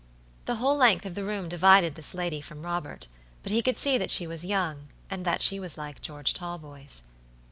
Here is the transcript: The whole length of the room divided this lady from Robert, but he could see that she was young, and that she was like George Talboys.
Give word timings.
The 0.45 0.55
whole 0.55 0.77
length 0.77 1.05
of 1.05 1.13
the 1.13 1.23
room 1.23 1.47
divided 1.47 1.93
this 1.93 2.15
lady 2.15 2.41
from 2.41 2.63
Robert, 2.63 3.05
but 3.43 3.51
he 3.51 3.61
could 3.61 3.77
see 3.77 3.99
that 3.99 4.09
she 4.09 4.25
was 4.25 4.43
young, 4.43 4.87
and 5.11 5.25
that 5.25 5.43
she 5.43 5.59
was 5.59 5.77
like 5.77 6.01
George 6.01 6.33
Talboys. 6.33 7.03